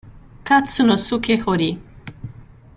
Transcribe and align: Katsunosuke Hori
Katsunosuke 0.45 1.37
Hori 1.45 1.77